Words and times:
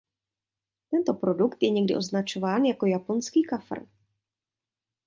Tento 0.91 1.13
produkt 1.13 1.57
je 1.63 1.69
někdy 1.69 1.95
označován 1.95 2.65
jako 2.65 2.85
„japonský 2.85 3.43
kafr“. 3.43 3.85